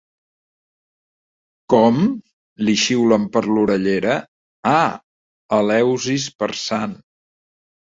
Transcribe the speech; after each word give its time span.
Com? 1.73 1.99
—li 2.63 2.77
xiulen 2.87 3.29
per 3.37 3.45
l'orellera– 3.51 4.19
Ah, 4.75 4.85
Eleusis 5.63 6.31
per 6.43 6.55
Sant 6.69 7.03